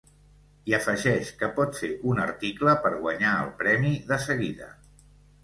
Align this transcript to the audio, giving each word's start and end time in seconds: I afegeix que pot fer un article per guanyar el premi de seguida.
I 0.69 0.73
afegeix 0.77 1.29
que 1.41 1.49
pot 1.59 1.77
fer 1.81 1.89
un 2.13 2.21
article 2.23 2.75
per 2.87 2.93
guanyar 3.05 3.35
el 3.45 3.53
premi 3.61 3.95
de 4.11 4.21
seguida. 4.27 4.73